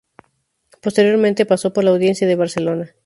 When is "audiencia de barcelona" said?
1.91-2.89